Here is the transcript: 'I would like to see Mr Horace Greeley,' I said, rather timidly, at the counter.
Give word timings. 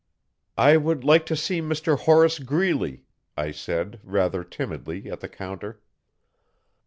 'I 0.57 0.77
would 0.77 1.03
like 1.03 1.27
to 1.27 1.35
see 1.35 1.61
Mr 1.61 1.95
Horace 1.95 2.39
Greeley,' 2.39 3.03
I 3.37 3.51
said, 3.51 3.99
rather 4.03 4.43
timidly, 4.43 5.11
at 5.11 5.19
the 5.19 5.29
counter. 5.29 5.79